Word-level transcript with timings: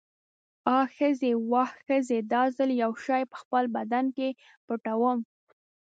آ 0.75 0.77
ښځې، 0.95 1.31
واه 1.51 1.73
ښځې، 1.85 2.19
دا 2.31 2.43
ځل 2.57 2.69
یو 2.83 2.91
شی 3.05 3.21
په 3.31 3.35
خپل 3.41 3.63
بدن 3.77 4.05
کې 4.17 4.29
پټوم. 4.65 5.19